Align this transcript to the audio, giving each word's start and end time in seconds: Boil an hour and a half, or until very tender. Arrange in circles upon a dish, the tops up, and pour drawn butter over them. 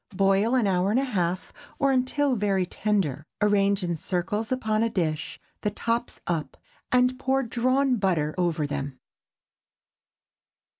Boil 0.15 0.55
an 0.55 0.65
hour 0.65 0.89
and 0.89 0.99
a 0.99 1.03
half, 1.03 1.53
or 1.77 1.91
until 1.91 2.35
very 2.35 2.65
tender. 2.65 3.23
Arrange 3.39 3.83
in 3.83 3.95
circles 3.95 4.51
upon 4.51 4.81
a 4.81 4.89
dish, 4.89 5.39
the 5.61 5.69
tops 5.69 6.19
up, 6.25 6.57
and 6.91 7.19
pour 7.19 7.43
drawn 7.43 7.97
butter 7.97 8.33
over 8.35 8.65
them. 8.65 8.99